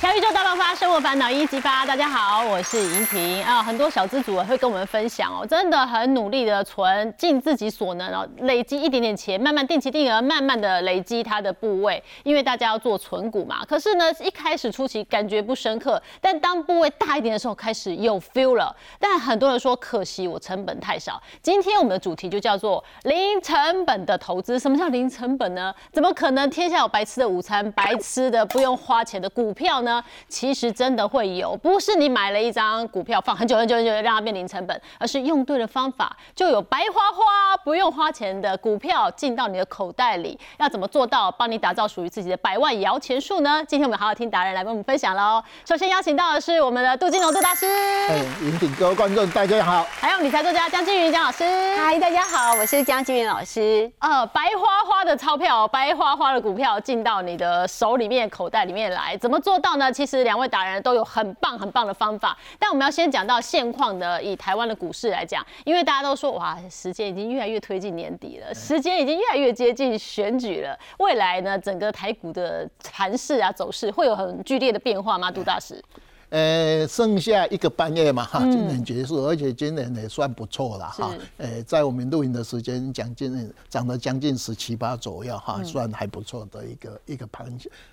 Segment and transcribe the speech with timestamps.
[0.00, 1.84] 小宇宙大爆发，生活烦恼一一激发。
[1.84, 3.62] 大家好，我是莹婷啊。
[3.62, 12.02] 很多小资主会跟我们分享哦，真的很努力的存，尽自己所能哦，累积一点点钱，慢慢定期定额，慢慢的累积它的部位。
[12.22, 13.62] 因为大家要做存股嘛。
[13.66, 18.74] 可是呢，一开始初期感觉不深刻，但当部位大一点的时候，开始有 feel 了。
[18.98, 21.22] 但很多人说可惜我成本太少。
[21.42, 24.58] 今天我们的主题就叫做零成本的投资。
[24.58, 25.74] 什么叫零成本呢？
[25.92, 29.89] 怎么可能天下有白吃的午餐，白吃的不用花钱的股票呢？
[30.28, 40.38] 其实真的会有，不是你买了一张股票放很久很久很久让它面临成本，而是用对了方法，就有白花花不用花钱的股票进到你的口袋里。
[40.58, 43.64] 要怎么做到帮你打造属于自己的百万摇钱树呢？
[43.66, 45.42] 今天我们好好听达人来跟我们分享喽。
[45.66, 47.66] 首先邀请到的是我们的杜金龙杜大师，
[48.10, 51.44] 哎，引领各位观众大家好，还有理财作家江金云江老师，
[51.76, 53.90] 嗨，大家好，我是江金云老师。
[54.00, 59.70] 呃，白花花的钞票，白花花的股票进到你的手里面口袋里面来，怎么做到？
[59.80, 75.30] 那其实两位达人都有很棒很棒的方法，但我们要先讲到现况的，以台湾的股市来讲，因为大家都说哇，时间已经越来越推进年底了，时间已经越来越接近选举了，未来呢，整个台股的盘势啊走势会有很剧烈的变化吗？
[75.30, 75.82] 杜大师？
[76.30, 87.46] 呃，剩下一个半月嘛，哈，今年结束，而且今年也算不错了，哈，呃，在我们录影的时间，讲今年涨了将近十七八左右，哈，算还不错的一个一个盘，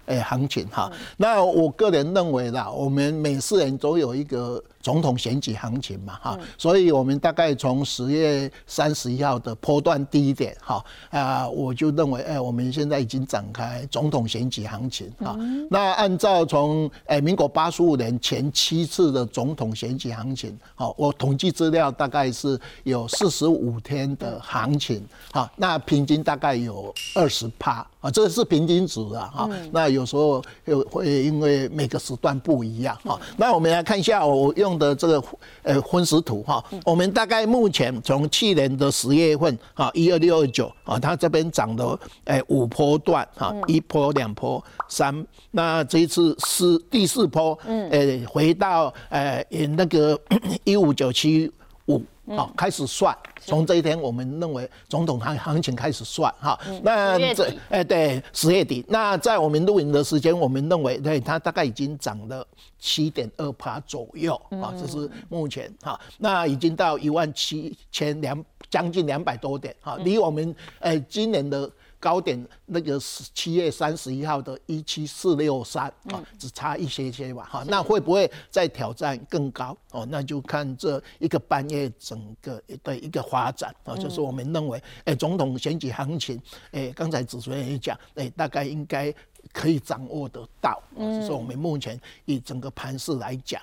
[0.06, 0.92] 呃，行情哈。
[1.18, 4.64] 那我个人认为啦，我们每四年都有一个。
[4.80, 15.36] 总统选举行情嘛，哈，所以我们大概从十月三十一号的波段低点，哈啊，我就认为，哎，我们现在已经展开总统选举行情，哈。
[15.70, 27.88] 那按照从哎民国八十五年前七次的总统选举行情，好，我统计资料大概是有四十五天的行情，好，那平均大概有二十趴。
[28.08, 35.24] 啊，这个是平均值啊，哈，那有时候又会因为每个时段不一样，哈，那我们来看一下我用的这个
[35.64, 50.18] 呃分时图哈，我们大概目前从去年的十月份啊，一二六二九啊，它这边涨的诶五波段哈，一波两波三，那这一次是第四波，嗯，诶回到诶那个
[50.64, 51.52] 一五九七
[51.88, 52.02] 五。
[52.36, 56.60] 好，开始算，从这一天，我们认为总统行行情开始算哈。
[56.84, 58.84] 那这哎对，十月底。
[58.90, 62.46] 那在我们录影的时间，我们认为对它大概已经涨了
[62.78, 65.98] 七点二趴左右啊，这是目前哈。
[66.18, 71.72] 那已经到一万七千两将近两百多点哈，离我们哎今年的。
[72.00, 80.06] 高点那个是七月三十一号的一七四六三啊，只差一些些吧哈，那会不会再挑战更高哦？
[80.10, 86.40] 那就看这一个半月整个的一个发展啊，就是我们认为，哎，总统选举行情，
[86.72, 89.14] 哎，刚才主持人也讲，哎，大概应该
[89.52, 93.62] 可以掌握得到，就是我们目前以整个盘势来讲。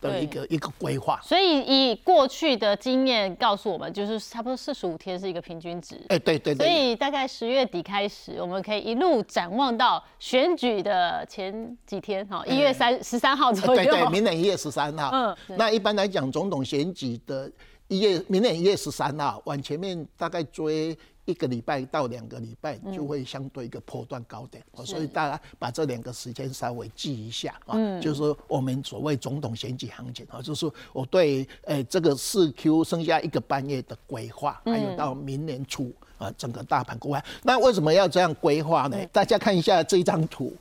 [0.00, 6.00] 的一个一个规划，所以以过去的经验告诉我们，就是差不多四十五天是一个平均值。
[6.08, 6.66] 哎，对对对。
[6.66, 13.84] 所以大概十月底开始，我们可以一路展望到选举的前几天，哈，一月三十三号左右。
[13.84, 15.10] 对对，明年一月十三号。
[15.12, 15.56] 嗯。
[15.58, 17.50] 那一般来讲，总统选举的
[17.88, 20.96] 一月，明年一月十三号，往前面大概追。
[21.30, 37.22] 一个礼拜到两个礼拜就会相对一个波段高点，所以大家把这两个时间稍微记一下啊，就是我们所谓总统选举行情啊，就是我对诶这个四 Q 剩下一个半月的规划，还有到明年初啊整个大盘规划。
[37.42, 38.96] 那为什么要这样规划呢？
[39.12, 40.52] 大家看一下这张图，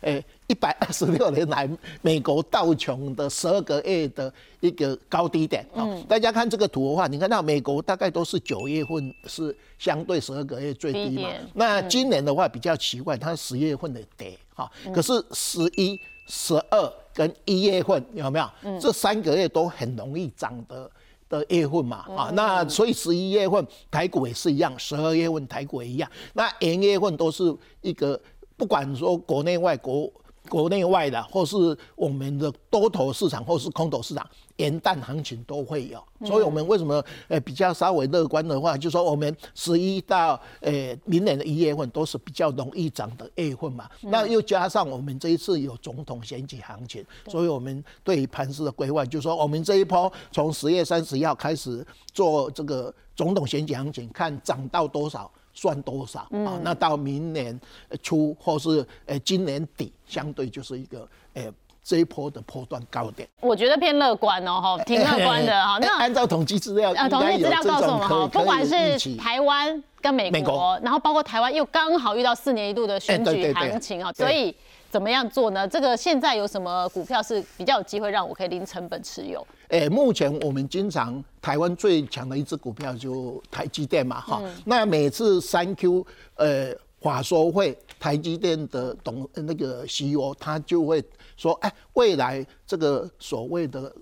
[0.00, 0.24] 诶。
[0.46, 1.68] 一百二十六年来，
[2.02, 11.30] 美国道琼的十二个月的一个高低点啊，大家看这个图的话，你看到美国大概都是九月份是相对十二个月最低嘛。
[11.54, 18.78] 那今年的话比较奇怪，它十月份的跌哈，可是十一、十二跟一月份有没有？
[18.78, 20.90] 这三个月都很容易涨的
[21.30, 27.44] 的月份嘛啊，那所以十一月份台股也是一样，十二月份台股也一样，那元月份都是
[27.80, 28.20] 一个
[28.58, 30.12] 不管说国内外国。
[30.48, 31.56] 国内外的，或是
[31.96, 34.26] 我们的多头市场，或是空头市场，
[34.56, 36.02] 元旦行情都会有。
[36.26, 43.88] 所以，我们为什么呃比较稍微乐观的话，就说我们十一到呃明年的一月份都是比较容易涨的月份嘛。
[44.02, 55.30] 那又加上我们这一次有总统选举行情，所以我们对于盘市的规划，就说我们这一波从十月三十一号开始做这个总统选举行情，看涨到多少。
[55.54, 56.60] 算多少啊？
[56.62, 57.58] 那到明年
[58.02, 61.44] 初或是呃今年底，相对就是一个呃
[61.82, 63.28] 这一波的波段高点。
[63.40, 65.78] 我觉得偏乐观哦，哈， 挺乐观的哈。
[65.80, 74.54] 那按照统计资料，统计资料告诉我们哈，不管是台湾跟美国，然后包括台湾又刚好遇到四年一度的选举行情啊，所以。
[74.90, 75.66] 怎么样做呢？
[75.66, 79.44] 这个现在有什么股票是比较有机会让我可以零成本持有？
[79.68, 84.42] 诶，目前我们经常台湾最强的一只股票就台积电嘛，哈。
[84.64, 86.06] 那每次三 Q
[86.36, 91.02] 呃法说会，台积电的董那个 CEO 他就会
[91.36, 93.94] 说，哎，未来这个所谓的。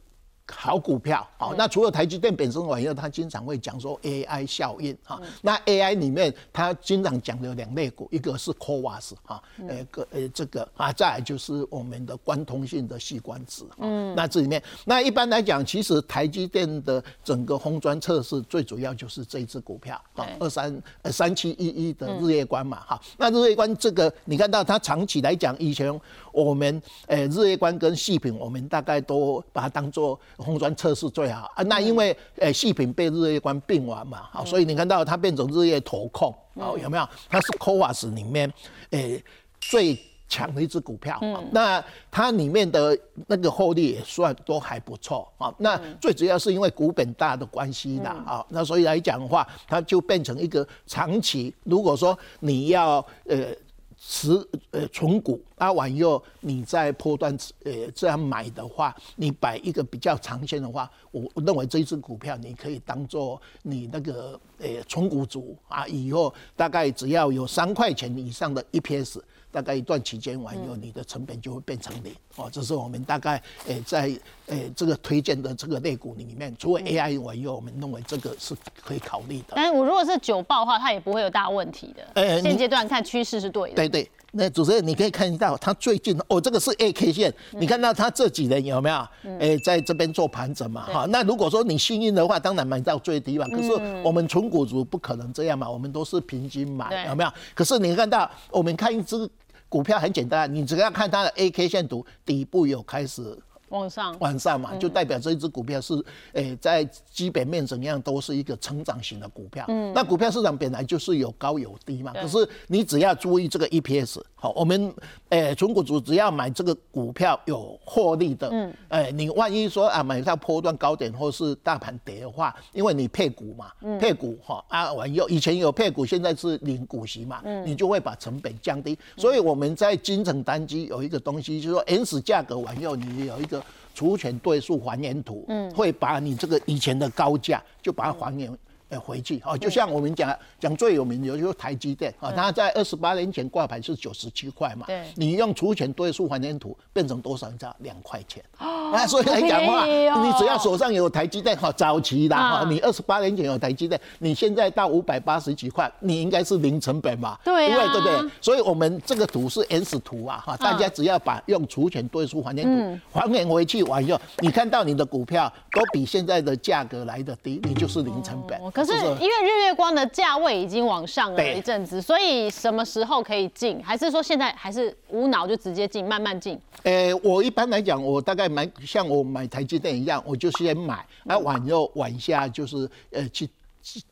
[0.55, 25.93] 好股票，好，那除了台积电本身以外，他经常会讲说 AI 效应，哈，那 AI 里面他经常讲的两类股，一个是 CoWAS，哈，呃个呃这个啊，再就是我们的关通性的细管子，嗯，那这里面，那一般来讲，其实台积电的整个红砖测试最主要就是这一只股票，哈，二三呃三七一一的日月光嘛，哈，那日月光这个你看到它长期来讲，以前
[26.33, 37.09] 我们呃日月光跟细品，我们大概都把它当做红砖测试最好啊，那因为诶细品被日月光并完嘛，好，所以你看到它变成日月投控，好有没有？
[37.29, 38.53] 它是 c o v a s 里面
[38.91, 39.23] 诶
[39.61, 39.99] 最
[40.29, 41.21] 强的一只股票，
[41.51, 45.55] 那它里面的那个获利也算都还不错啊。
[45.59, 53.55] 那最主要是因为股本大的关系啦啊，那所以来讲的话，它就变成一个长期，如果说你要呃。
[54.05, 54.33] 持
[54.73, 69.21] 呃存股啊，完以后你在波段呃这样买的话，你摆一个比较长线的话，我认为这一只股票你可以当做你那个呃存股组啊，以后大概只要有三块钱以上的 EPS。
[69.53, 72.49] 大概一段期间完以后，你的成本就会变成零哦。
[72.51, 74.11] 这是我们大概诶在
[74.47, 79.53] 诶这个推荐的这个类股里面，除了 AI 完以后，我们认为这个是可以考虑的。
[79.55, 82.03] 但是我如果是九报的话，它也不会有大问题的。
[82.15, 83.77] 诶，现阶段看趋势是对的。
[83.77, 89.07] 对对，那主持人你可以看到，它最近哦，这个是 A K 线，你看到它这几年有没有？
[89.39, 91.07] 诶，在这边做盘整嘛，哈。
[91.11, 93.47] 那如果说你幸运的话，当然买到最低嘛。
[93.49, 93.71] 可是
[94.03, 97.31] 我们纯股族不可能这样嘛，我们都是平均买，有没有？
[97.55, 99.29] 可是你看到，我们看一只。
[99.73, 103.35] 股票很简单，你只要看它的 A K 线图，底部有开始。
[103.73, 105.95] 往上，往上嘛，就代表这一只股票是，
[106.35, 109.65] 诶，在基本面怎样都是一个成长型的股票。
[109.69, 112.13] 嗯，那股票市场本来就是有高有低嘛。
[112.13, 114.95] 可是你只要注意这个 EPS，好，我们
[115.31, 128.99] 诶，纯股主只要买这个股票有获利的，嗯，诶，你万一说啊买到波段高点或是大盘跌的话，因为你配股嘛，配股哈啊，完有以前有配股，现在是零股息嘛，嗯，你就会把成本降低。
[129.17, 133.62] 所以我们在金城单机有一个东西，就是说 N 价格完以后，你有一个。
[133.95, 138.51] 除权对数还原图，嗯，会把你这个以前的高价就把它还原。
[138.99, 147.51] 回去哦，就像我们讲讲最有名的，就是台积电啊，它在二十八年前挂牌是九十七块嘛，对，你用除权对数还原图变成多少？
[147.51, 158.31] 你知道两块钱啊，所以来讲话，你只要手上有台积电哈，早期的哈，你二十八年前有台积电，你现在到五百八十几块，你应该是零成本嘛，对，对对不对？
[158.41, 168.59] 所以我们这个图是 S 图啊，哈，大家只要把用除权对数还原图还原回去完以后，你看到你的股票都比现在的价格来的低，你就是零成本。
[168.85, 173.83] 可是因为日月光的价位已经往上了一阵子，所以什么时候可以进？
[173.85, 176.61] 还是说现在还是无脑就直接进，慢慢进？
[176.83, 183.49] 诶，我一般来讲，我大概买像我买台积电一样，我就先买，那晚又晚下就是呃去。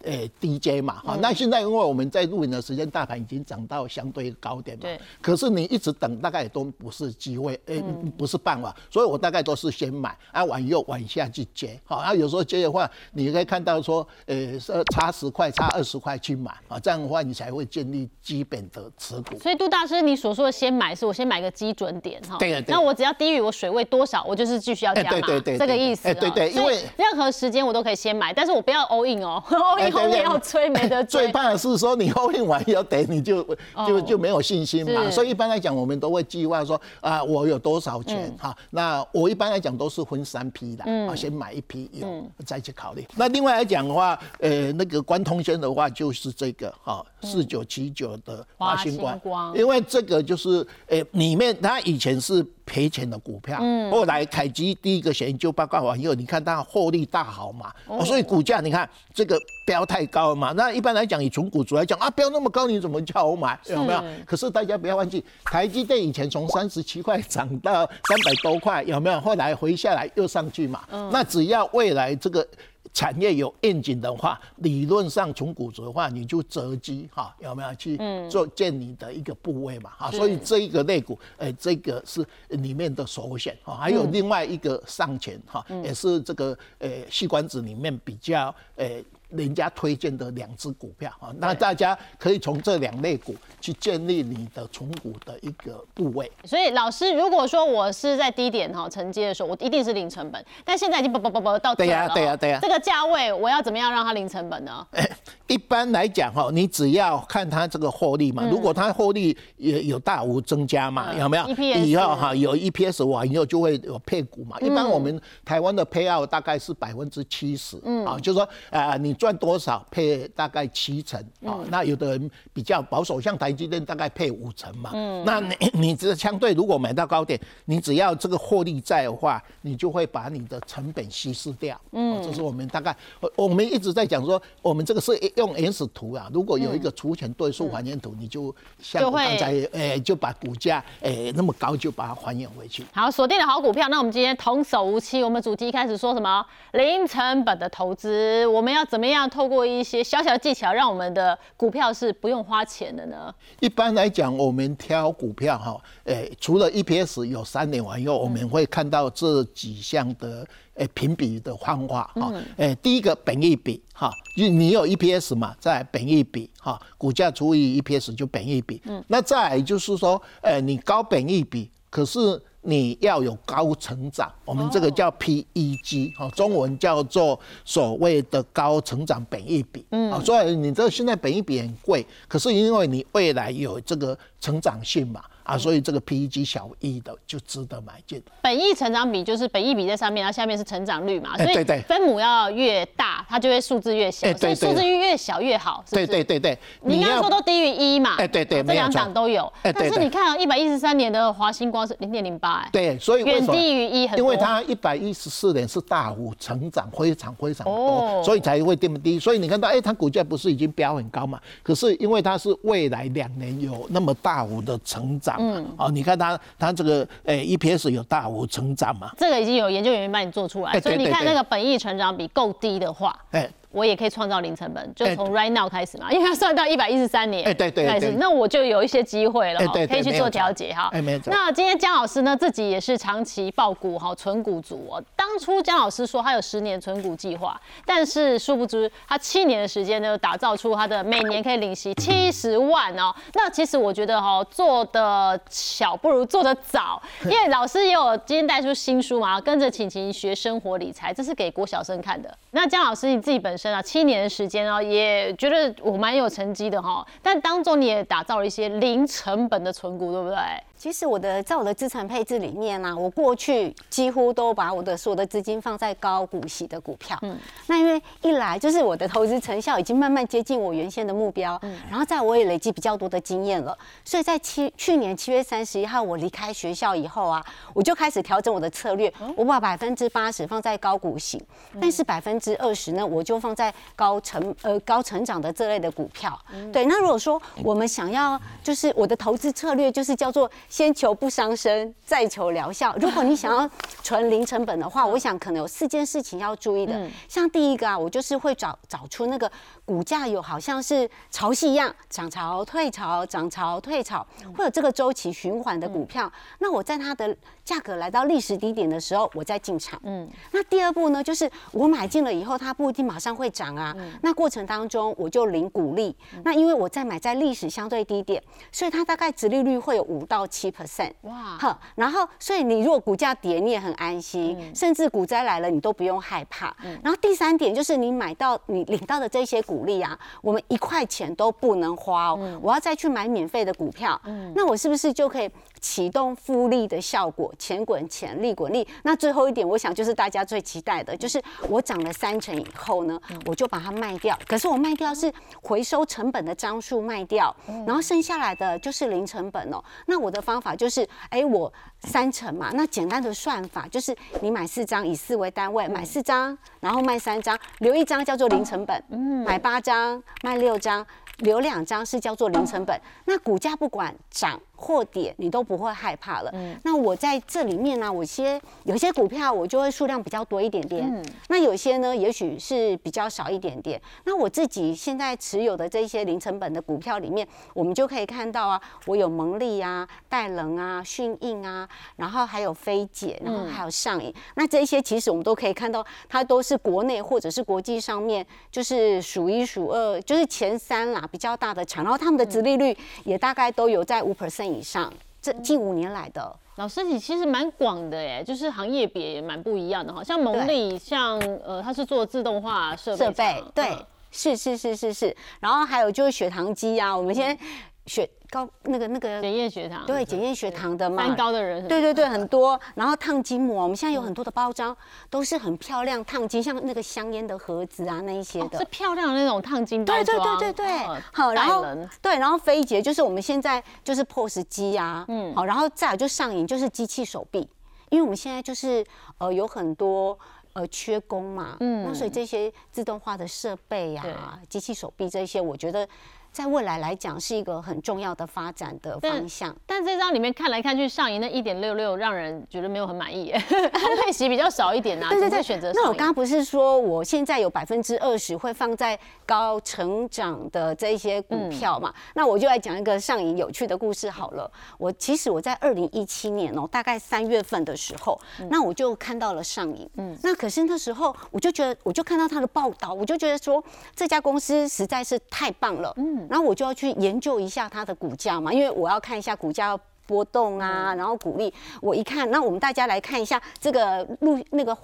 [0.04, 5.00] 呃，DJ 嘛，哈，那现在因为我们在录影的时间，大盘已经涨到相对高点嘛，对。
[5.22, 7.76] 可是你一直等，大概也都不是机会，呃，
[8.18, 14.58] 不是办法，所以我大概都是先买，啊，往右往下去接，好，啊，有时候接的话，你可以看到说，呃，
[14.92, 19.38] 差十块，差二十块去买，啊，这样的话你才会建立基本的持股。
[19.38, 26.08] 所以杜大师，你所说的先买，是我先买个基准点，哈，对那我只要低于我水位多少，我就是继续要加嘛，对对对，这个意思。
[26.08, 29.42] 哎，对对，因为任何时间我都可以先买，但是我不要 all in 哦。
[29.60, 33.42] 后面要催没得追，最怕的是说你后面完要等， 你就
[33.86, 35.10] 就就没有信心嘛。
[35.10, 38.56] 所以一般来讲，我们都会计划说啊，我有多少钱哈？
[38.70, 43.06] 那我一般来讲都是分三批的，啊，先买一批有再去考虑。
[43.16, 52.44] 那另外来讲的话，呃，那个关通轩的话就是这个哈，四九七九的华星光，因为这个就是呃里面它以前是。
[52.70, 53.58] 赔钱的股票，
[53.90, 57.74] 后来凯基第一个研究报告完以后，你看它获利大好嘛，
[58.04, 59.36] 所以股价你看这个
[59.66, 60.52] 标太高了嘛。
[60.52, 63.58] 那一般来讲，以纯股主来讲啊，标那么高，你怎么叫我买？
[63.66, 64.00] 有没有？
[64.24, 69.20] 可是大家不要忘记，台积电以前从三十七块涨到三百多块，有没有？
[69.20, 70.84] 后来回下来又上去嘛。
[71.10, 72.46] 那只要未来这个。
[72.92, 79.90] 产业有愿景的话，理论上从骨折的话，你就择机哈，有没有去做建你的一个部位嘛？
[79.96, 83.76] 哈，所以这一个肋骨，哎，这个是里面的首选哈。
[83.76, 88.86] 还有另外一个上前哈，也是这个呃细管子里面比较呃
[89.30, 96.30] 人家推荐的两只股票啊，那大家可以从这两类股去建立你的存股的一个部位。
[96.44, 104.86] 所以老师，如果说我是在低点哈承接的时候，我一定是零成本，但现在已经不不不不到对呀对呀对呀，这个价位我要怎么样让它零成本呢？
[105.50, 111.44] 一般来讲哈，你只要看它这个获利嘛，如果它获利也有大幅增加嘛，有没有？
[111.84, 114.56] 以后哈有 EPS 完以后就会有配股嘛。
[114.60, 117.76] 一般我们台湾的配奥大概是百分之七十，
[118.06, 121.58] 啊，就是说啊你赚多少配大概七成啊。
[121.68, 124.92] 那有的人比较保守，像台积电大概配五成嘛。
[125.26, 131.76] 那你 你这相对如果买到高点，你只要这个获利在的话，你就会把你的成本稀释掉。
[131.90, 132.96] 嗯，这是我们大概
[133.34, 135.10] 我们一直在讲说，我们这个是。
[135.40, 142.84] 用原始图啊，如果有一个除权对数还原图，你就像我刚才诶，就把股价诶那么高，就把它还原回去。
[142.92, 143.88] 好，锁定了好股票。
[143.88, 146.44] 那我们今天童叟无欺，我们主题开始说什么？
[146.72, 153.34] 零成本的投资，我们要怎么样透过一些小小的技巧，让我们的股票是不用花钱的呢？
[153.60, 160.46] 一般来讲，我们挑股票哈，诶，除了 EPS 有三年完以后，我们会看到这几项的。
[160.80, 168.80] 诶，评比的方法哈，诶，第一个本益比哈，就你有 EPS 嘛，在本益比哈，股价除以 EPS 就本益比。
[168.86, 172.18] 嗯，那再就是说，诶，你高本益比，可是
[172.62, 179.84] 你要有高成长，我们这个叫 PEG 哈，中文叫做所谓的高成长本益比。
[179.90, 185.22] 嗯，啊，所以你这现在本益比很贵，可是因为你未来有这个成长性嘛。
[185.50, 188.22] 啊，所以这个 PEG 小一的就值得买进。
[188.42, 195.84] 本益成长比就是本益比在上面，然后下面是成长率嘛，所以分母要越大，它就会数字越小，所以数字越小越好。
[195.90, 198.14] 对对对对，你刚刚说都低于一嘛？
[198.18, 199.52] 哎对对，这两档都有。
[199.62, 209.18] 但是你看啊，一百一十三年的华星光是零点零八，哎，对，所以远低于一很因为它一百一十四年是大幅成长，非常非常多，所以才会这么低。
[209.18, 211.40] 所以你看到，哎，它股价不是已经飙很高嘛？
[211.62, 215.39] 可是因为它是未来两年有那么大幅的成长。
[215.40, 219.10] 嗯，哦，你看它，它这个诶，EPS 有大幅成长嘛？
[219.16, 223.48] 这个已经有研究人员帮你做出来，所以你看那个本益成长比够低的话，哎。
[223.72, 230.88] 我也可以创造零成本，就从 right now 开始嘛，因为要算到一百一十三年，哎对对开始，那我就有一些机会了，可以去做调节哈。
[230.92, 231.32] 哎没错。
[231.32, 235.02] 那今天江老师呢，自己也是长期爆股哈，存股族哦。
[235.14, 243.14] 当初江老师说他有十年存股计划，但是殊不知他七年的时间呢，打造出他的每年可以领息七十万哦。
[243.34, 252.36] 那其实我觉得哈，做的小不如做的早，因为 老师也有今天带出新书嘛，跟着晴晴学生活理财，这是给国小生看的。
[252.50, 257.06] 那江老师你自己本身啊，七年的时间啊，也觉得我蛮有成绩的哈。
[257.22, 260.38] 但当中你也打造了一些零成本的存股，对不对？
[260.80, 267.18] 其实我的在我的资产配置里面呢，我过去几乎都把我的所有的资金放在高股息的股票。
[267.20, 277.44] 嗯，那因为一来就是我的投资成效已经慢慢接近我原先的目标，嗯，然后在我也累积比较多的经验了，所以在七去年七月三十一号我离开学校以后啊，
[277.74, 281.44] 我就开始调整我的策略，我把百分之八十放在高股息，
[281.78, 286.40] 但是百分之二十呢，我就放在高成呃高成长的这类的股票。
[286.72, 290.50] 对，那如果说我们想要就是我的投资策略就是叫做。
[290.70, 292.94] 先求不伤身，再求疗效。
[293.02, 293.68] 如果你想要
[294.02, 297.10] 纯零成本的话，我想可能有四件事情要注意的。
[297.28, 299.50] 像第一个啊，我就是会找找出那个
[299.84, 306.32] 股价有好像是潮汐一样，涨潮退潮，涨潮退潮，会有这个周期循环的股票。
[306.60, 307.36] 那我在它的
[307.70, 310.00] 价格来到历史低点的时候，我再进场。
[310.04, 310.28] 嗯。
[310.52, 313.92] 那第二步呢，就是我买进了以后，它不一定马上会涨啊。
[314.22, 316.14] 那过程当中我就领股利。
[316.44, 320.60] 那因为我在买在历史相对低点，所以它大概殖利率会有五到七。
[320.60, 326.76] 七 percent 哇，好，然后所以你如果股价跌，你也很安心，甚至股灾来了，你都不用害怕。
[327.02, 334.20] 然后第三点就是你买到你领到的这些股利啊，我们一块钱都不能花哦，我要再去买免费的股票，
[334.54, 335.50] 那我是不是就可以？
[335.80, 338.88] 启动复利的效果，钱滚钱，利滚利。
[339.02, 344.36] 那最后一点，我想就是大家最期待的，就是我涨了三成以后呢，我就把它卖掉。
[344.48, 345.30] 可是我卖掉是
[345.62, 347.54] 回收成本的张数卖掉，
[347.86, 349.84] 然后剩下来的就是零成本哦。
[350.06, 359.04] 那我的方法就是，哎，我三成嘛，那简单的算法就是你买四张，以四为单位，买四张，然后卖三张，留一张叫做零成本。
[359.10, 361.06] 嗯，买八张，卖六张，
[361.38, 362.98] 留两张是叫做零成本。
[363.26, 364.58] 那股价不管涨。
[364.80, 366.50] 或点，你都不会害怕了。
[366.82, 374.00] 那我在这里面呢，我些有些股票我就会数量比较多一点点，嗯那有些呢，也许是比较少一点点。
[374.24, 384.32] 那我自己现在持有的这些零成本的股票里面，我们就可以看到啊，我有蒙利啊、戴能啊、迅印啊，然后还有飞姐，然后还有上影。
[384.54, 392.02] 那这些其实我们都可以看到，它都是国内或者是国际上面就是数一数二，就是前三啦，比较大的厂。
[392.02, 395.12] 然后他们的殖利率也大概都有在五 percent 以上。
[395.42, 400.22] 这近五年来的老师，你其实蛮广的耶，就是行业别也蛮不一样的哈。
[400.22, 403.96] 像蒙利，像呃，他是做自动化设备，对，
[404.30, 405.34] 是是是是是。
[405.58, 407.58] 然后还有就是血糖机啊，我们先
[408.06, 408.28] 血。
[408.50, 412.76] 高那个那个检验血糖，对检验血糖的嘛，三高的人，对对对，很多。
[412.96, 414.96] 然后烫金膜，我们现在有很多的包装
[415.30, 420.24] 都是很漂亮烫金，像那个香烟的盒子啊那一些的，是漂亮的那种烫金包装。
[420.24, 421.86] 对对对对对，好，然后
[422.20, 427.60] 对，然后飞捷就是我们现在就是 POS 机啊，嗯，好，然后再有就上瘾就是机器手臂，
[428.08, 429.06] 因为我们现在就是
[429.38, 430.36] 呃有很多
[430.72, 436.08] 呃缺工嘛，嗯，那所以这些自动化的设备啊，机器手臂这些，我觉得。
[436.52, 439.74] 在未来来讲，是一个很重要的发展的方向。
[439.86, 443.52] 但这张里面看来看去，上银那一点六六让人觉得没有很满意，
[444.24, 445.28] 配息比较少一点 呐。
[445.30, 445.92] 对对对，选择。
[445.94, 452.12] 那我刚刚不是说我现在有百分之二十会放在高成长的这些股票嘛？
[452.34, 454.70] 那我就来讲一个上银有趣的故事好了。
[454.98, 458.38] 我其实我在二零一七年哦，大概三月份的时候，
[458.68, 460.08] 那我就看到了上银。
[460.16, 460.36] 嗯。
[460.42, 463.82] 那可是那时候我就觉得，我就看到他的报道，我就觉得说
[464.16, 466.12] 这家公司实在是太棒了。
[466.16, 466.39] 嗯。
[466.48, 471.72] 然后我就要去研究一下它的股价嘛，因为我要看一下股价波动啊，然后股利。
[472.00, 474.96] 我一看，那我们大家来看一下这个录那个。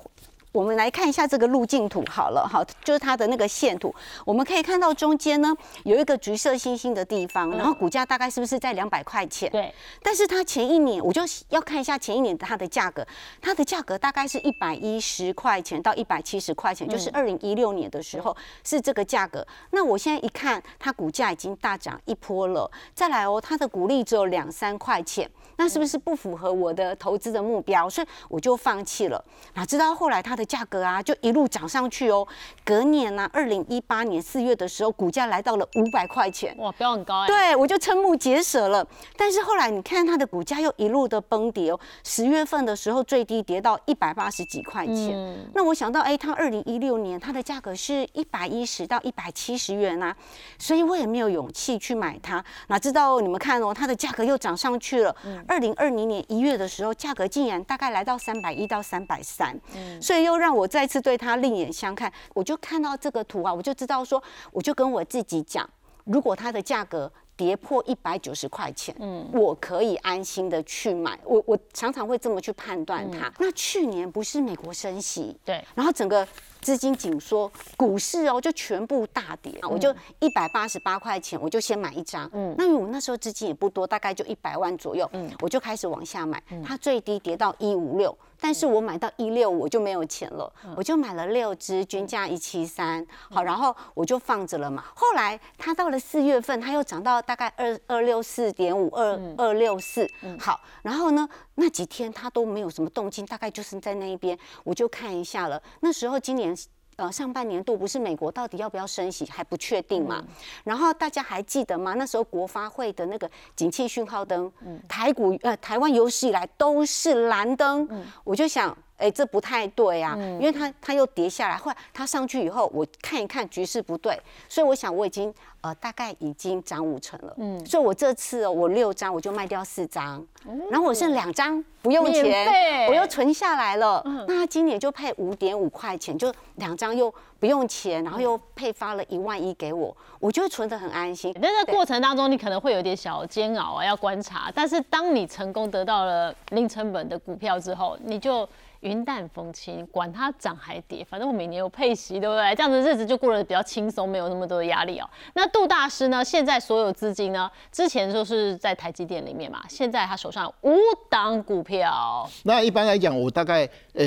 [0.57, 3.95] 我们来看一下这个路径图好了，哈，就是它的那个线图，
[4.25, 9.51] 我们可以看到中间呢有一个橘色星星的地方，然后股价大概是不是在两百块钱？
[9.51, 9.75] 对。
[10.03, 11.21] 但是它前一年，我就
[11.51, 13.07] 要看一下前一年它的价格，
[13.43, 18.35] 它的价格大概是一百一十块钱到一百七十块钱，就是二零一六年的时候
[18.65, 19.47] 是这个价格。
[19.73, 22.71] 那我现在一看，它股价已经大涨一波了。
[22.95, 25.31] 再来哦，它的股利只有两三块钱。
[25.57, 27.89] 那是不是不符合我的投资的目标？
[27.89, 29.23] 所以我就放弃了。
[29.55, 32.27] 哪知道后来它的价格啊，就一路涨上去哦。
[32.65, 36.55] 隔年呢，二零一八年四月的时候，股价来到了五百块钱。
[36.59, 37.27] 哇，标很高哎。
[37.27, 38.87] 对，我就瞠目结舌了。
[39.17, 41.81] 但是后来你看它的股价又一路的崩跌哦。
[42.05, 45.49] 十月份的时候最低跌到一百八十几块钱。
[45.55, 50.15] 那我想到，哎，它二零一六年它的价格是一百一十到一百七十元啊，
[50.59, 52.45] 所以我也没有勇气去买它。
[52.69, 55.15] 哪知道你们看哦，它的价格又涨上去了。
[55.47, 59.59] 二零二零年一月的时候，价格竟然大概来到三百一到三百三，
[60.01, 62.13] 所以又让我再次对它另眼相看。
[62.35, 65.69] 我就看到这个图啊，我就知道说，我就跟我自己讲，
[66.05, 71.19] 如果它的价格跌破一百九十块钱，嗯，我可以安心的去买。
[71.25, 73.33] 我我常常会这么去判断它。
[73.39, 76.27] 那去年不是美国升息，对，然后整个。
[76.67, 82.29] 资金紧缩，股市哦就全部大跌，我就一百八十八块钱，我就先买一张。
[82.33, 86.43] 嗯，那因为我那时候资金也不多，大概就一百万左右，嗯，我就开始往下买。
[86.65, 93.07] 它最低跌到一五六，但是我买到一六我就没有钱了，我就买了六只，均价一七三。
[93.31, 94.87] 好，然后我就放着了嘛。
[94.93, 100.11] 后来它到了四月份，它又涨到大概二二六四点五二二六四。
[100.41, 105.63] 好，然后呢那几天它都没有什么动静，大概就是在那一边，我就看一下了。
[105.79, 106.56] 那时候今年。
[106.97, 110.25] 呃，上半年度不是美国到底要不要升息还不确定嘛？
[110.65, 111.95] 然后大家还记得吗？
[111.95, 114.51] 那时候国发会的那个景气讯号灯，
[114.89, 117.89] 台股呃台湾有史以来都是蓝灯，
[118.25, 118.77] 我就想。
[118.97, 130.27] 哎，这不太对啊，因为它它又跌下来，后来它上去以后，我看一看局势不对，所以我想我已经呃大概已经涨五成了，嗯，所以我这次我六张我就卖掉四张，
[130.71, 141.37] 然后我剩两张不用钱，我又存下来了，那他今年就配五点五块钱，就两张又不用钱，然后又配发了一万一给我，我就存得很安心。
[141.43, 148.49] 但是过程当中你可能会有点小煎熬啊，要观察，但是当你成功得到了零成本的股票之后，你就。
[148.87, 152.55] 云淡风轻，管它涨还跌，反正我每年有配息，对不对？
[152.55, 155.11] 这样子日子就过得比较轻松，没有那么多的压力哦。
[155.35, 156.25] 那杜大师呢？
[156.25, 157.51] 现在所有资金呢？
[157.73, 160.77] 之前就是在台积电里面嘛，现在他手上五
[161.11, 162.31] 档股票。
[162.45, 164.07] 那一般来讲，我大概呃，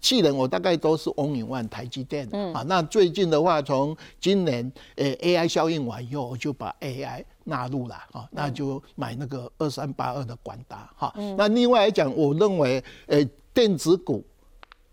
[0.00, 2.64] 技能我大概都是 only one 台积电嗯啊。
[2.68, 11.12] 那最近的话，从今年呃 AI 效应完以后，我就把 AI 纳入了啊，那就买那个二三八二的管达哈。
[11.36, 13.18] 那另外来讲，我认为呃。
[13.52, 14.24] 电子股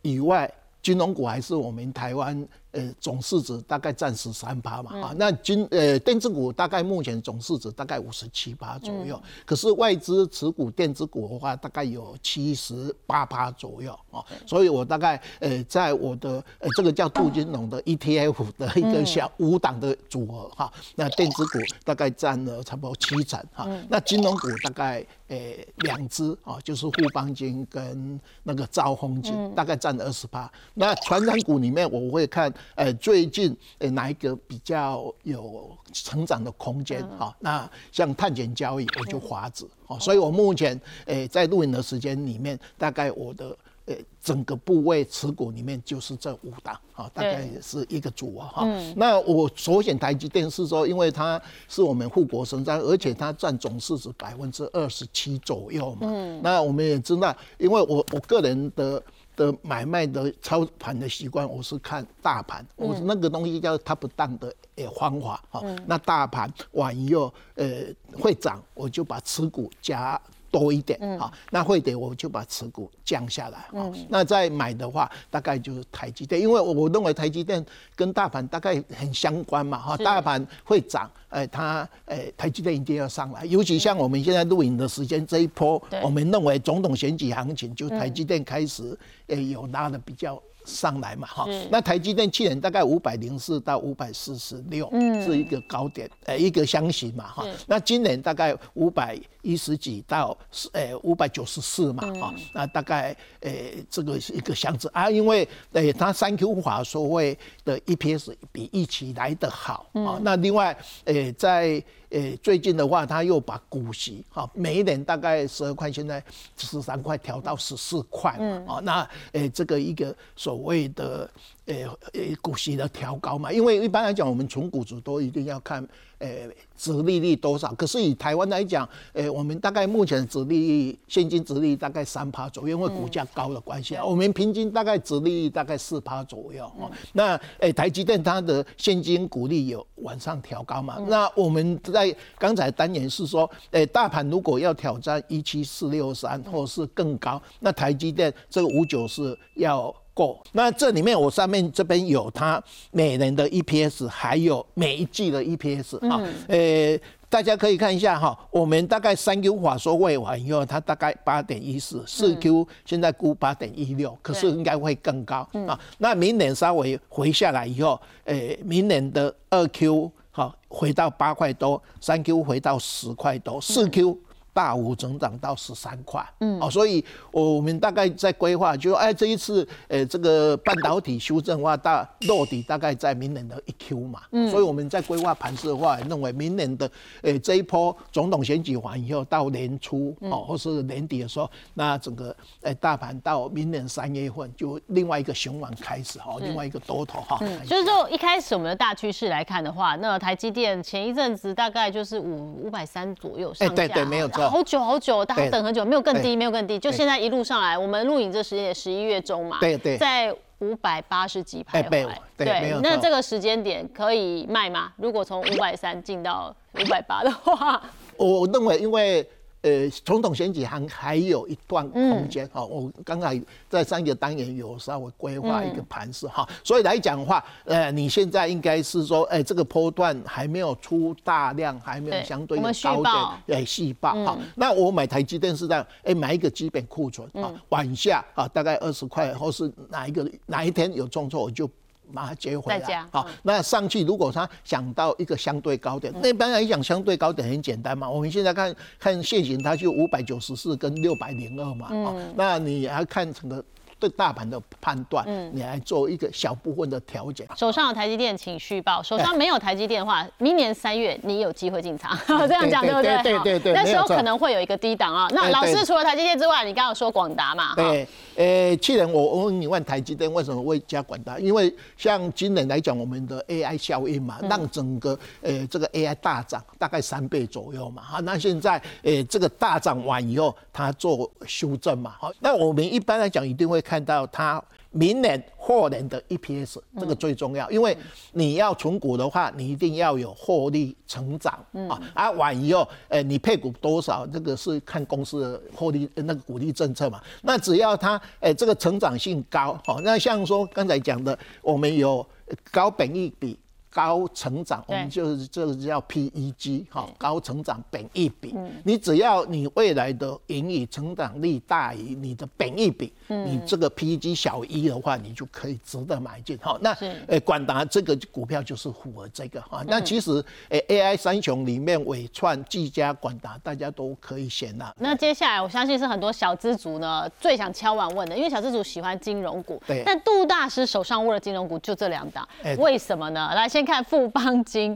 [0.02, 2.48] 以外，金融股还是我们台湾。
[2.72, 25.04] 呃总市值大概占十三趴嘛啊，那金呃电子股大概目前总市值大概五十七趴左右，可是外资持股电子股的话大概有七十八趴左右啊，所以我大概呃在我的呃这个叫杜金龙的 ETF 的一个小五档的组合哈，那电子股大概占了差不多七成哈，那金融股大概。
[25.28, 30.52] 诶，两只啊，就是沪邦金跟那个兆丰金，大概占二十八。
[30.74, 37.36] 那传染股里面，我会看，诶，最近诶哪一个比较有成长的空间啊？
[37.40, 40.00] 那像碳减交易，我就华子啊。
[40.00, 43.58] 所以我目前诶在录影的时间里面，大概我的。
[43.88, 48.68] 呃，整个部位持股里面就是这五档啊，大概也是一个组啊哈。
[48.98, 56.06] 那我首选台积电是说，因为它是我们护国神山，而且它占总市值百分之二十七左右嘛。
[56.44, 59.02] 那我们也知道，因为我我个人的
[59.38, 65.64] 的买卖的操盘的习惯，我是看大盘，我那个东西叫它不当的诶方法哈。
[65.86, 67.86] 那大盘往以后呃
[68.20, 70.22] 会涨，我就把持股加。
[70.52, 77.64] 多一点，好，那会得我就把持股降下来，好，那再买的话，大概就是台积电，因为我我认为台积电
[77.96, 90.42] 跟大盘大概很相关嘛，哈，大盘会涨，哎，它，哎，台积电一定要上来，尤其像我们现在录影的时间这一波，我们认为总统选举行情就台积电开始，哎，有拉的比较。
[90.68, 94.88] 上来嘛，哈，那台积电去年大概五百零四到五百四十六，
[95.24, 100.38] 是一个高点，呃，一个箱型嘛，哈，那今年大概五百一十几到
[100.74, 103.52] 呃五百九十四嘛，哈，那大概呃
[103.90, 104.90] 这个是一个箱子。
[104.94, 111.82] 啊，因为呃它三 Q 法说会的 EPS 比预期来的好，啊，那另外呃在。
[112.10, 116.24] 诶，最近的话，他又把股息哈，每一年大概十二块，现在
[116.58, 121.30] 十三块调到十四块，嗯，哦，那诶，这个一个所谓的。
[121.68, 125.86] 诶诶，股息的调高嘛，因为一般来讲，我们纯股主都一定要看
[126.20, 127.74] 诶，殖利率多少。
[127.76, 134.06] 可是以台湾来讲，诶，我们大概目前殖利率现金殖利率大概三趴左右，因为股价高的关系啊。
[134.06, 136.90] 我们平均大概殖利率大概四趴左右哦。
[137.12, 140.98] 那诶，台积电它的现金股利有往上调高嘛？
[141.10, 149.94] 那我们在刚才单元是说，诶，大盘如果要挑战一七四六三或是更高，那台积电这个五九是要。
[150.18, 157.00] 够，那这里面我上面这边有它每人的 EPS，还有每一季的 EPS 啊，呃，
[157.30, 165.80] 大家可以看一下哈，我们大概三 Q 法说会完以后，它大概八点一四，四 Q 现在估八点一六，可是应该会更高啊。
[166.00, 174.18] 那明年稍微回下来以后，呃，明年的二 Q 好回到八块多，三 Q 回到十块多，四 Q。
[174.58, 186.90] 大幅增长到十三块，嗯，哦，所以我们大概在规划，就哎，这一次，呃，这个半导体修正的话，大落底大概在明年的一 Q 嘛，嗯，所以我们在规划盘势的话，认为明年的，
[187.22, 204.47] 呃，这一波总统选举完以后，到年初哦，或是年底的时候，那整个，呃，大盘到明年三月份就另外一个熊往开始哈，另外一个多头哈，就是说一开始我们的大趋势来看的话，那台积电前一阵子大概就是五五百三左右上下，对对，没有错。
[204.50, 207.78] 好久好久，大家等很久，没有更低，没有更低，就现在一路上来。
[207.78, 212.08] 我们录影这时间也十一月中嘛，对对，在五百八十几徘徊。
[212.38, 214.92] 对，那这个时间点可以卖吗？
[214.98, 217.82] 如果从五百三进到五百八的话，
[218.18, 219.28] 我认为因为。
[219.68, 234.38] 呃，总统选举还还有一段空间哈，我刚才在上一个单元有稍微规划一个盘势哈，所以来讲的话，呃，你现在应该是说，哎，这个波段还没有出大量，还没有相对的高的，哎，细报哈。
[234.56, 241.70] 那我买台积电是这样，哎，买一个基本库存啊，往下啊，大概二十块，或是哪一个哪一天有重挫，我就。
[242.14, 248.10] 把它接回来，好，那上去如果他想到一个相对高点，那一般来讲相对高点很简单嘛。
[248.10, 253.64] 我们现在看看现行，它就五百九十四跟六百零二嘛，啊，那你还看整个
[254.00, 257.46] 对大盘的判断，嗯，你来做一个小部分的调整。
[257.56, 262.18] 手上有台积电，请续报；手上没有台积电的话，明年三月你有机会进场。
[262.48, 263.24] 这样讲对不对？
[263.24, 265.28] 对对对，那时候可能会有一个低档啊。
[265.32, 267.74] 那老师除了台积电之外，你刚刚说广达嘛？
[267.76, 268.08] 对。
[268.36, 271.40] 诶，去年我问你问台积电为什么会加广达？
[271.40, 278.04] 因为像今年来讲，我们的 AI 效应嘛，让整个诶这个 AI 大涨，大概三倍左右嘛。
[278.04, 282.14] 好，那现在诶这个大涨完以后，它做修正嘛。
[282.20, 287.96] 好，那我们一般来讲一定会看到它明年、后年的 EPS，这个最重要，因为
[288.34, 291.54] 你要存股的话，你一定要有获利成长
[291.88, 292.02] 啊。
[292.14, 297.22] 啊，晚以后，呃，你配股多少，这个是看公司的获利那个股利政策嘛。
[297.44, 302.26] 那只要它，哎，这个成长性高，好，那像说刚才讲的，我们有
[302.70, 303.58] 高本益比。
[303.90, 308.56] 高成长，我们就是这个叫 PEG 哈，高成长本益比。
[308.84, 316.78] 你只要你未来的盈余成长率大于你的本益比，你这个 PEG 小一的话，你就可以值得买进哈。
[316.82, 316.92] 那
[317.28, 319.84] 诶，广达这个股票就是符合这个哈。
[319.88, 324.94] 那其实诶，AI 三雄里面伟创、技嘉、广达，大家都可以选呐。
[325.00, 329.82] 那接下来我相信是很多小资族呢最想敲完问的，因为小资族喜欢金融股。
[329.88, 330.04] 对。
[330.06, 332.48] 但杜大师手上握的金融股就这两档，
[332.78, 333.52] 为什么呢？
[333.56, 333.88] 来先。
[333.88, 334.94] 看富邦金，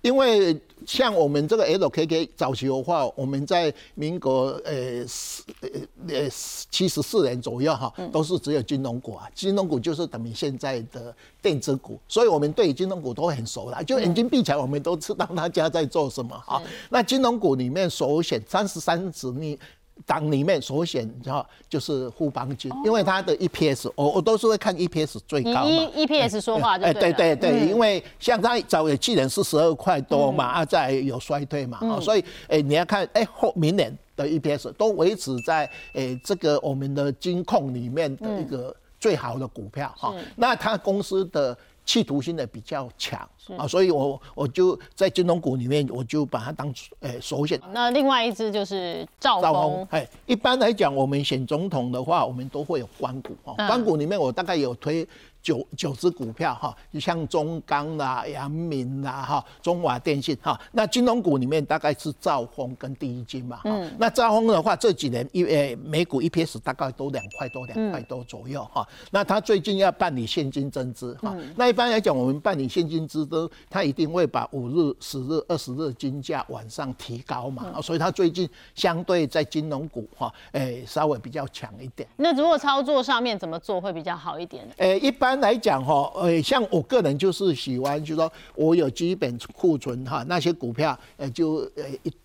[0.00, 5.68] 因为像我们这个 LKK 早期的话，我们在民国呃四呃
[6.08, 6.26] 呃
[6.70, 16.62] 七十四年左右哈，都是只有金融股啊，金融股就是等于现在的电子股，所以我们对金融股都很熟了，就眼睛闭起来，我们都知道大家在做什么哈。
[16.88, 19.58] 那金融股里面首选三十三指你。
[20.06, 25.64] 党里面首选哈就是富邦金，因为它的 EPS，我我都是会看 EPS 最高嘛。
[25.64, 26.94] E EPS 说话就对。
[26.94, 40.14] 对对对，因为像它早有去年是十二块多嘛，啊再有衰退嘛，所以诶你要看诶后明年的 EPS 都维持在诶这个我们的金控里面的一个最好的股票哈。
[40.36, 41.56] 那它公司的。
[41.90, 47.60] 企图心的比较强啊，所以我我就在金融股里面，我就把它当诶首选。
[47.72, 55.04] 那另外一支就是兆丰，哎，一般来讲，我们选总统的话，我们都会有关股啊，关股里面我大概有推。
[55.42, 63.60] 九九只股票哈，就像中钢啦、阳明啦、哈、中华电信哈，那金融股里面大概是兆丰跟第一金嘛。
[63.64, 63.90] 嗯。
[63.98, 68.86] 那兆丰的话，这几年一诶每股 EPS 大概都两块多、两块多左右哈。
[69.10, 71.34] 那他最近要办理现金增资哈。
[71.56, 77.80] 那一般来讲，我们办理现金资都，他一定会把五日、十日、二十日金价往上提高嘛。
[77.80, 82.06] 所以他最近相对在金融股哈，诶稍微比较强一点。
[82.16, 84.68] 那如果操作上面怎么做会比较好一点？
[84.76, 85.29] 诶，一般。
[85.30, 91.84] 一般来讲哈，呃，像我个人就是喜欢，就是说我有基本库存哈，那些股票，呃，就呃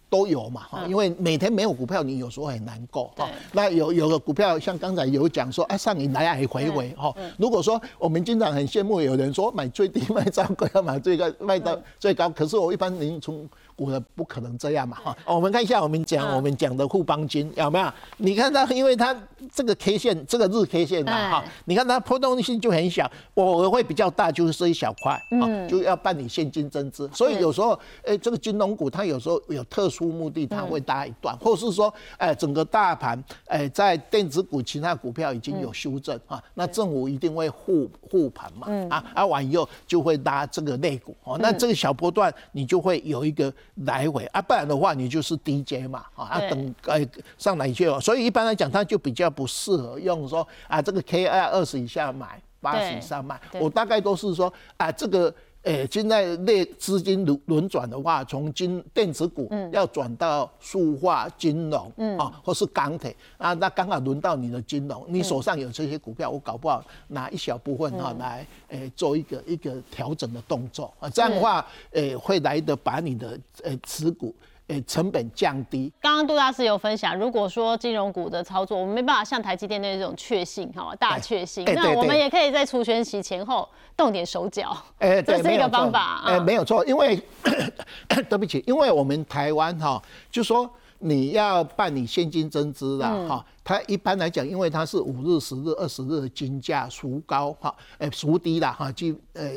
[0.10, 3.30] 都有嘛哈，因为每天没有股票，你有时候很难过哈。
[3.52, 7.14] 那有有的股票，像刚才有讲说，哎，上你来来回回哈。
[7.38, 15.18] 如果说我们经常很羡慕有人说买最低卖最高，要买最高卖到最高，可是我一般您从股的不可能这样嘛哈！
[15.26, 17.92] 我们看一下，我们讲我们讲的互邦金有没有？
[18.18, 19.16] 你看它，因为它
[19.52, 27.10] 这个 K 线，这个日 K 线呐哈，你看它波动性就很小，我会比较大，就是这一小块，嗯，就要办理现金增资。
[27.14, 43.54] 所以有时候，哎，这个金融股它有时候有特殊目的，它会搭一段，或是说，哎，整个大盘，哎，在电子股其他股票已经有修正啊，那政府一定会护护盘嘛，啊，啊完以后就会搭这个类股哦，那这个小波段你就会有一个。
[43.86, 47.00] 来回啊，不然的话你就是 DJ 嘛，啊，等呃
[47.38, 53.40] 上来就，所以一般来讲，它就比较不适合用说啊，这个 KI 二十以下买，八十以上卖。
[53.60, 55.34] 我大概都是说啊，这个
[55.66, 74.34] 诶，现在类资金轮轮转的话，从金电子股要转到塑化金融啊，或是钢铁啊，那刚好轮到你的金融，你手上有这些股票，我搞不好拿一小部分哈来诶做一个一个调整的动作啊，这样的话诶会来的把你的诶持股。
[74.68, 75.94] 诶，成本降低。
[76.02, 84.76] 刚刚杜大师有分享，如果说金融股的操作，我们没办法像台积电那种确信，哈，大确信，那我们也可以在除权息前后动点手脚。
[84.98, 86.24] 哎， 这是一个方法。
[86.26, 87.22] 哎，没有错，因为
[88.28, 90.02] 对不起，因为我们台湾哈，
[90.32, 99.52] 就说你要办理现金增资了哈，它一般来讲，因为它是五日、十日、二十日的金价孰高哈，哎孰低啦哈，就呃。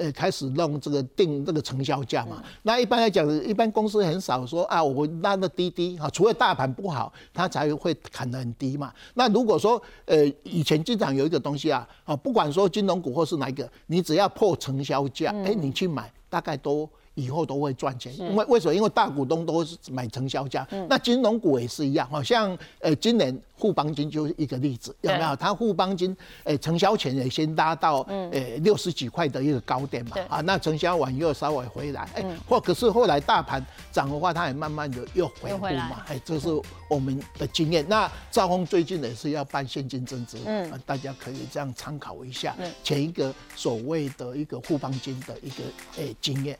[0.00, 2.42] 呃，开始弄这个定这个成交价嘛。
[2.62, 8.92] 那一般来讲，一般公司很少说啊，我拉的滴滴啊，除了大盘不好，它才会砍得很低嘛。
[9.14, 16.88] 那如果说呃，以前经常有一个东西啊，啊，不管说金融股或是哪一个，你只要破成交价，哎，你去买，大概都。
[17.14, 18.74] 以后都会赚钱，因为为什么？
[18.74, 20.66] 因为大股东都是买承销价。
[20.88, 25.36] 那金融股也是一样，好像呃，今年富邦金就是一个例子，有没有？
[25.36, 36.48] 它富邦金诶，承销前也先拉到诶六十几块的一个高点嘛，啊，那承销完又稍微回来，哎，或可是后来大盘涨的话，它也慢慢的又回复嘛，哎，这是
[36.88, 37.84] 我们的经验。
[37.88, 45.64] 那兆丰最近也是要办现金增值，嗯，大家可以这样参考一下前一个所谓的一个富邦金的一个
[45.98, 46.56] 诶经验。